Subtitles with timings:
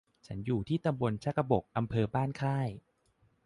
[0.27, 2.67] ฉันอยู่ที่ตำบลชากบก อำเภอบ้านค่าย